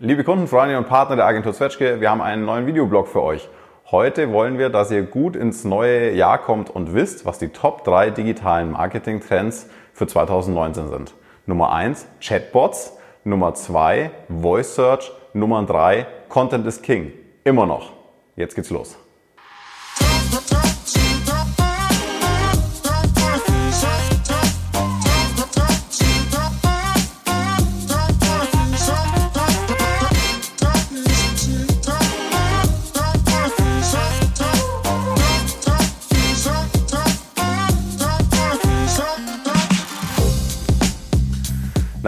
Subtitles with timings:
[0.00, 3.48] Liebe Kunden, Freunde und Partner der Agentur Zwetschge, wir haben einen neuen Videoblog für euch.
[3.90, 7.82] Heute wollen wir, dass ihr gut ins neue Jahr kommt und wisst, was die Top
[7.82, 11.14] 3 digitalen Marketing-Trends für 2019 sind.
[11.46, 17.10] Nummer 1 Chatbots, Nummer 2 Voice Search, Nummer 3 Content is King.
[17.42, 17.90] Immer noch.
[18.36, 18.96] Jetzt geht's los.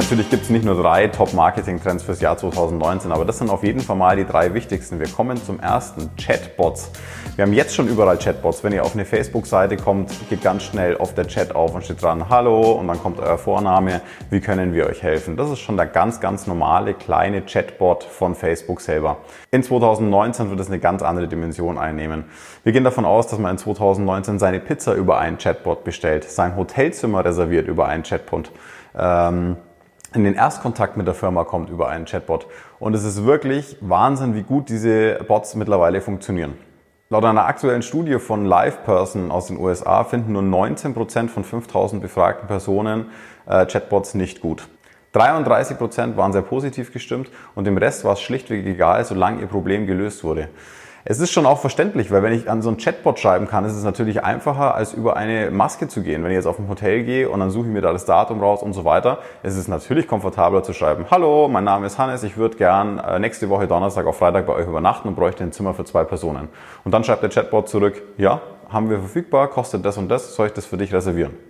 [0.00, 3.80] Natürlich gibt es nicht nur drei Top-Marketing-Trends fürs Jahr 2019, aber das sind auf jeden
[3.80, 4.98] Fall mal die drei wichtigsten.
[4.98, 6.90] Wir kommen zum ersten, Chatbots.
[7.36, 8.64] Wir haben jetzt schon überall Chatbots.
[8.64, 12.00] Wenn ihr auf eine Facebook-Seite kommt, geht ganz schnell auf der Chat auf und steht
[12.00, 14.00] dran Hallo und dann kommt euer Vorname.
[14.30, 15.36] Wie können wir euch helfen?
[15.36, 19.18] Das ist schon der ganz, ganz normale kleine Chatbot von Facebook selber.
[19.50, 22.24] In 2019 wird es eine ganz andere Dimension einnehmen.
[22.64, 26.56] Wir gehen davon aus, dass man in 2019 seine Pizza über einen Chatbot bestellt, sein
[26.56, 28.50] Hotelzimmer reserviert über einen Chatbot.
[28.98, 29.58] Ähm,
[30.14, 32.46] in den Erstkontakt mit der Firma kommt über einen Chatbot.
[32.78, 36.54] Und es ist wirklich Wahnsinn, wie gut diese Bots mittlerweile funktionieren.
[37.10, 42.00] Laut einer aktuellen Studie von LivePerson aus den USA finden nur 19 Prozent von 5000
[42.00, 43.06] befragten Personen
[43.46, 44.68] äh, Chatbots nicht gut.
[45.12, 49.48] 33 Prozent waren sehr positiv gestimmt und dem Rest war es schlichtweg egal, solange ihr
[49.48, 50.50] Problem gelöst wurde.
[51.02, 53.72] Es ist schon auch verständlich, weil wenn ich an so ein Chatbot schreiben kann, ist
[53.72, 56.22] es natürlich einfacher, als über eine Maske zu gehen.
[56.22, 58.40] Wenn ich jetzt auf ein Hotel gehe und dann suche ich mir da das Datum
[58.40, 62.22] raus und so weiter, ist es natürlich komfortabler zu schreiben, hallo, mein Name ist Hannes,
[62.22, 65.52] ich würde gern äh, nächste Woche Donnerstag auf Freitag bei euch übernachten und bräuchte ein
[65.52, 66.48] Zimmer für zwei Personen.
[66.84, 70.48] Und dann schreibt der Chatbot zurück, ja, haben wir verfügbar, kostet das und das, soll
[70.48, 71.49] ich das für dich reservieren?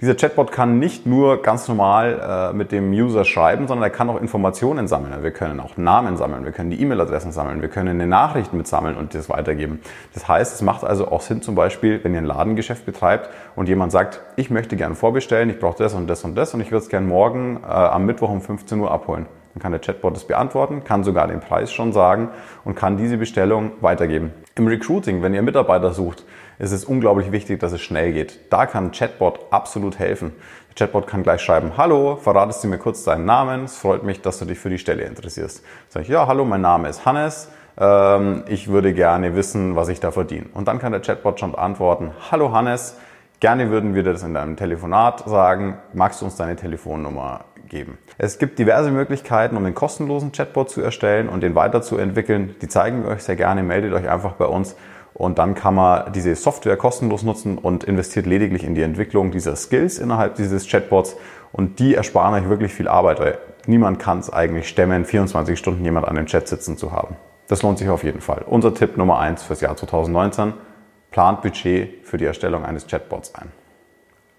[0.00, 4.08] Dieser Chatbot kann nicht nur ganz normal äh, mit dem User schreiben, sondern er kann
[4.08, 5.22] auch Informationen sammeln.
[5.22, 8.96] Wir können auch Namen sammeln, wir können die E-Mail-Adressen sammeln, wir können eine Nachricht mitsammeln
[8.96, 9.80] und das weitergeben.
[10.14, 13.68] Das heißt, es macht also auch Sinn, zum Beispiel, wenn ihr ein Ladengeschäft betreibt und
[13.68, 16.70] jemand sagt, ich möchte gerne vorbestellen, ich brauche das und das und das und ich
[16.70, 19.26] würde es gerne morgen äh, am Mittwoch um 15 Uhr abholen.
[19.54, 22.28] Dann kann der Chatbot das beantworten, kann sogar den Preis schon sagen
[22.64, 24.32] und kann diese Bestellung weitergeben.
[24.54, 26.24] Im Recruiting, wenn ihr Mitarbeiter sucht,
[26.58, 28.40] ist es unglaublich wichtig, dass es schnell geht.
[28.50, 30.32] Da kann Chatbot absolut helfen.
[30.68, 33.64] Der Chatbot kann gleich schreiben, hallo, verratest du mir kurz deinen Namen?
[33.64, 35.64] Es freut mich, dass du dich für die Stelle interessierst.
[35.88, 37.50] Sag ich, ja, hallo, mein Name ist Hannes.
[37.78, 40.46] Ähm, ich würde gerne wissen, was ich da verdiene.
[40.52, 42.96] Und dann kann der Chatbot schon antworten, hallo Hannes,
[43.40, 45.78] gerne würden wir das in deinem Telefonat sagen.
[45.94, 47.96] Magst du uns deine Telefonnummer geben.
[48.18, 52.54] Es gibt diverse Möglichkeiten, um den kostenlosen Chatbot zu erstellen und den weiterzuentwickeln.
[52.60, 53.62] Die zeigen wir euch sehr gerne.
[53.62, 54.76] Meldet euch einfach bei uns
[55.14, 59.56] und dann kann man diese Software kostenlos nutzen und investiert lediglich in die Entwicklung dieser
[59.56, 61.16] Skills innerhalb dieses Chatbots
[61.52, 65.84] und die ersparen euch wirklich viel Arbeit, weil niemand kann es eigentlich stemmen, 24 Stunden
[65.84, 67.16] jemand an dem Chat sitzen zu haben.
[67.48, 68.44] Das lohnt sich auf jeden Fall.
[68.46, 70.52] Unser Tipp Nummer eins fürs Jahr 2019,
[71.10, 73.50] plant Budget für die Erstellung eines Chatbots ein.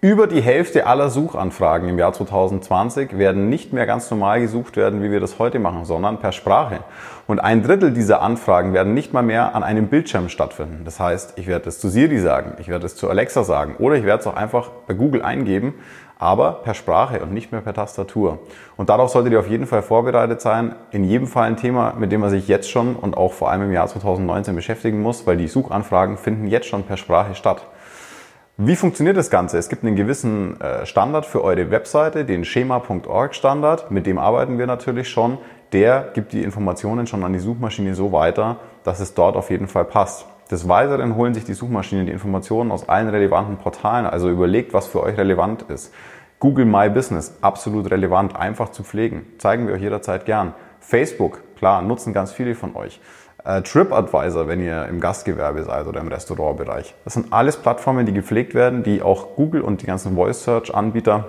[0.04, 5.00] Über die Hälfte aller Suchanfragen im Jahr 2020 werden nicht mehr ganz normal gesucht werden,
[5.00, 6.80] wie wir das heute machen, sondern per Sprache.
[7.28, 10.82] Und ein Drittel dieser Anfragen werden nicht mal mehr an einem Bildschirm stattfinden.
[10.84, 13.94] Das heißt, ich werde es zu Siri sagen, ich werde es zu Alexa sagen oder
[13.94, 15.74] ich werde es auch einfach bei Google eingeben,
[16.18, 18.40] aber per Sprache und nicht mehr per Tastatur.
[18.76, 20.74] Und darauf solltet ihr auf jeden Fall vorbereitet sein.
[20.90, 23.62] In jedem Fall ein Thema, mit dem man sich jetzt schon und auch vor allem
[23.62, 27.68] im Jahr 2019 beschäftigen muss, weil die Suchanfragen finden jetzt schon per Sprache statt.
[28.64, 29.58] Wie funktioniert das Ganze?
[29.58, 34.56] Es gibt einen gewissen äh, Standard für eure Webseite, den schema.org Standard, mit dem arbeiten
[34.56, 35.38] wir natürlich schon.
[35.72, 39.66] Der gibt die Informationen schon an die Suchmaschine so weiter, dass es dort auf jeden
[39.66, 40.26] Fall passt.
[40.48, 44.86] Des Weiteren holen sich die Suchmaschinen die Informationen aus allen relevanten Portalen, also überlegt, was
[44.86, 45.92] für euch relevant ist.
[46.38, 49.26] Google My Business, absolut relevant, einfach zu pflegen.
[49.38, 50.54] Zeigen wir euch jederzeit gern.
[50.78, 53.00] Facebook, klar, nutzen ganz viele von euch.
[53.44, 56.94] Äh, TripAdvisor, wenn ihr im Gastgewerbe seid oder im Restaurantbereich.
[57.04, 60.72] Das sind alles Plattformen, die gepflegt werden, die auch Google und die ganzen Voice Search
[60.72, 61.28] Anbieter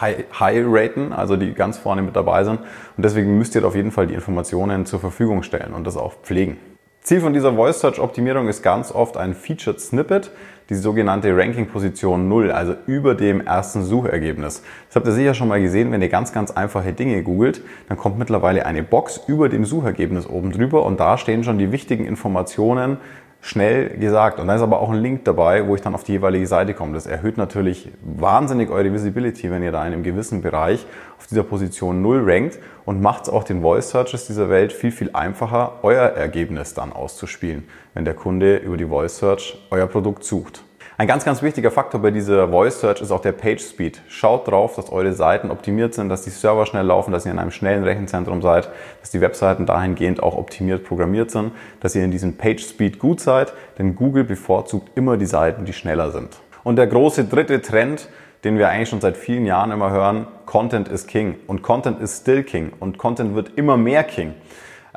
[0.00, 2.60] high, high raten, also die ganz vorne mit dabei sind.
[2.60, 6.12] Und deswegen müsst ihr auf jeden Fall die Informationen zur Verfügung stellen und das auch
[6.22, 6.58] pflegen.
[7.02, 10.30] Ziel von dieser Voice Search Optimierung ist ganz oft ein Featured Snippet,
[10.70, 14.62] die sogenannte Ranking Position 0, also über dem ersten Suchergebnis.
[14.86, 17.96] Das habt ihr sicher schon mal gesehen, wenn ihr ganz, ganz einfache Dinge googelt, dann
[17.96, 22.04] kommt mittlerweile eine Box über dem Suchergebnis oben drüber und da stehen schon die wichtigen
[22.04, 22.98] Informationen
[23.42, 24.38] schnell gesagt.
[24.40, 26.74] Und da ist aber auch ein Link dabei, wo ich dann auf die jeweilige Seite
[26.74, 26.94] komme.
[26.94, 30.86] Das erhöht natürlich wahnsinnig eure Visibility, wenn ihr da in einem gewissen Bereich
[31.18, 34.92] auf dieser Position 0 rankt und macht es auch den Voice Searches dieser Welt viel,
[34.92, 40.22] viel einfacher, euer Ergebnis dann auszuspielen, wenn der Kunde über die Voice Search euer Produkt
[40.22, 40.62] sucht.
[41.02, 44.00] Ein ganz, ganz wichtiger Faktor bei dieser Voice Search ist auch der Page Speed.
[44.06, 47.40] Schaut drauf, dass eure Seiten optimiert sind, dass die Server schnell laufen, dass ihr in
[47.40, 48.68] einem schnellen Rechenzentrum seid,
[49.00, 51.50] dass die Webseiten dahingehend auch optimiert programmiert sind,
[51.80, 55.72] dass ihr in diesem Page Speed gut seid, denn Google bevorzugt immer die Seiten, die
[55.72, 56.36] schneller sind.
[56.62, 58.08] Und der große dritte Trend,
[58.44, 62.18] den wir eigentlich schon seit vielen Jahren immer hören, Content is King und Content is
[62.18, 64.34] still King und Content wird immer mehr King.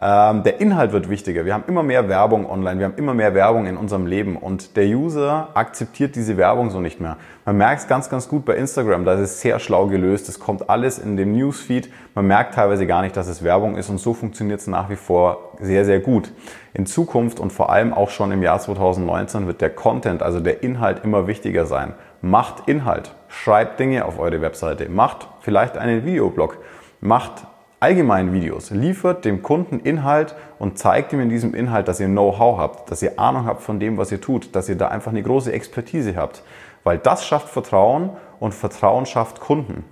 [0.01, 1.45] Ähm, der Inhalt wird wichtiger.
[1.45, 4.75] Wir haben immer mehr Werbung online, wir haben immer mehr Werbung in unserem Leben und
[4.75, 7.15] der User akzeptiert diese Werbung so nicht mehr.
[7.45, 10.27] Man merkt es ganz, ganz gut bei Instagram, da ist es sehr schlau gelöst.
[10.27, 11.89] Es kommt alles in dem Newsfeed.
[12.13, 14.97] Man merkt teilweise gar nicht, dass es Werbung ist und so funktioniert es nach wie
[14.97, 16.30] vor sehr, sehr gut.
[16.74, 20.62] In Zukunft und vor allem auch schon im Jahr 2019 wird der Content, also der
[20.62, 21.94] Inhalt immer wichtiger sein.
[22.21, 26.57] Macht Inhalt, schreibt Dinge auf eure Webseite, macht vielleicht einen Videoblog,
[27.00, 27.45] macht
[27.85, 28.71] allgemeinen Videos.
[28.71, 33.03] Liefert dem Kunden Inhalt und zeigt ihm in diesem Inhalt, dass ihr Know-how habt, dass
[33.03, 36.15] ihr Ahnung habt von dem, was ihr tut, dass ihr da einfach eine große Expertise
[36.15, 36.41] habt.
[36.83, 38.09] Weil das schafft Vertrauen
[38.39, 39.83] und Vertrauen schafft Kunden.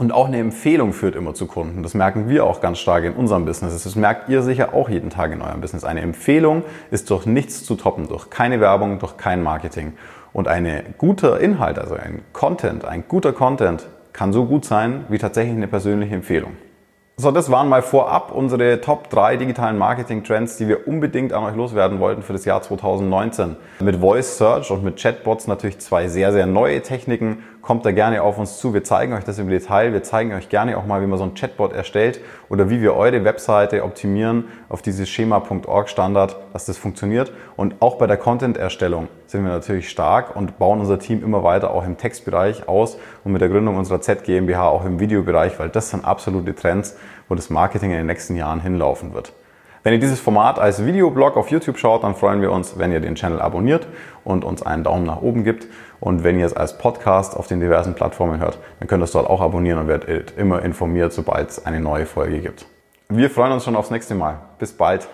[0.00, 1.84] Und auch eine Empfehlung führt immer zu Kunden.
[1.84, 3.80] Das merken wir auch ganz stark in unserem Business.
[3.80, 5.84] Das merkt ihr sicher auch jeden Tag in eurem Business.
[5.84, 9.92] Eine Empfehlung ist durch nichts zu toppen, durch keine Werbung, durch kein Marketing.
[10.32, 15.18] Und ein guter Inhalt, also ein Content, ein guter Content kann so gut sein wie
[15.18, 16.56] tatsächlich eine persönliche Empfehlung.
[17.20, 21.54] So, das waren mal vorab unsere Top 3 digitalen Marketing-Trends, die wir unbedingt an euch
[21.54, 23.56] loswerden wollten für das Jahr 2019.
[23.80, 28.22] Mit Voice Search und mit Chatbots natürlich zwei sehr, sehr neue Techniken kommt da gerne
[28.22, 28.74] auf uns zu.
[28.74, 29.92] Wir zeigen euch das im Detail.
[29.92, 32.94] Wir zeigen euch gerne auch mal, wie man so ein Chatbot erstellt oder wie wir
[32.94, 37.32] eure Webseite optimieren auf dieses Schema.org Standard, dass das funktioniert.
[37.56, 41.72] Und auch bei der Content-Erstellung sind wir natürlich stark und bauen unser Team immer weiter
[41.72, 45.68] auch im Textbereich aus und mit der Gründung unserer Z GmbH auch im Videobereich, weil
[45.68, 46.96] das sind absolute Trends,
[47.28, 49.32] wo das Marketing in den nächsten Jahren hinlaufen wird.
[49.82, 53.00] Wenn ihr dieses Format als Videoblog auf YouTube schaut, dann freuen wir uns, wenn ihr
[53.00, 53.86] den Channel abonniert
[54.24, 55.68] und uns einen Daumen nach oben gibt.
[56.00, 59.12] Und wenn ihr es als Podcast auf den diversen Plattformen hört, dann könnt ihr es
[59.12, 62.66] dort auch abonnieren und werdet immer informiert, sobald es eine neue Folge gibt.
[63.08, 64.40] Wir freuen uns schon aufs nächste Mal.
[64.58, 65.08] Bis bald.